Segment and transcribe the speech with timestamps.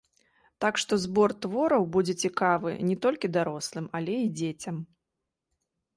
[0.63, 4.77] Так што збор твораў будзе цікавы не толькі дарослым, але і дзецям.